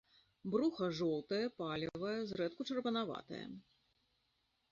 [0.53, 3.45] Бруха жоўтае, палевае, зрэдку чырванаватае.